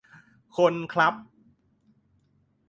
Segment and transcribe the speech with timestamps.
[0.57, 1.13] คนครับ